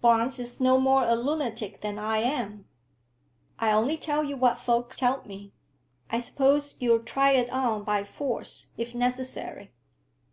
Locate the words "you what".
4.22-4.56